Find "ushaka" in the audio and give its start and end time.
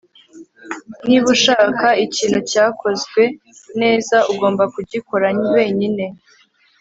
1.35-1.87